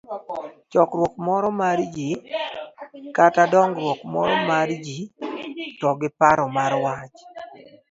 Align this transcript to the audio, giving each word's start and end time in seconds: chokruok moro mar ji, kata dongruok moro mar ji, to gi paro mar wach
chokruok 0.71 1.13
moro 1.25 1.47
mar 1.61 1.77
ji, 1.93 2.09
kata 3.17 3.43
dongruok 3.53 3.99
moro 4.13 4.35
mar 4.49 4.67
ji, 4.85 4.97
to 5.79 5.89
gi 5.99 6.09
paro 6.19 6.45
mar 6.57 6.71
wach 6.83 7.17